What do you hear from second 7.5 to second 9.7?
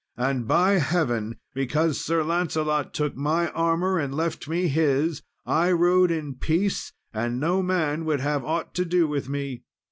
man would have aught to do with me."